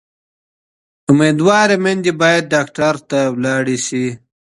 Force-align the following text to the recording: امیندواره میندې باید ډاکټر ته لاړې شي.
امیندواره 1.09 1.77
میندې 1.83 2.11
باید 2.21 2.49
ډاکټر 2.53 2.95
ته 3.09 3.19
لاړې 3.43 3.77
شي. 3.85 4.05